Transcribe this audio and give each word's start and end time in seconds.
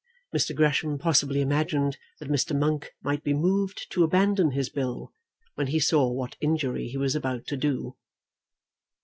Mr. 0.35 0.55
Gresham 0.55 0.97
possibly 0.97 1.41
imagined 1.41 1.99
that 2.19 2.27
Mr. 2.27 2.57
Monk 2.57 2.91
might 3.03 3.23
be 3.23 3.35
moved 3.35 3.85
to 3.91 4.03
abandon 4.03 4.49
his 4.49 4.67
bill, 4.67 5.13
when 5.53 5.67
he 5.67 5.79
saw 5.79 6.11
what 6.11 6.37
injury 6.41 6.87
he 6.87 6.97
was 6.97 7.15
about 7.15 7.45
to 7.45 7.55
do. 7.55 7.95